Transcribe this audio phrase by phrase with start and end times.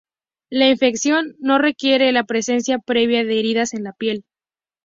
[0.49, 4.25] La infección no requiere la presencia previa de heridas en la piel.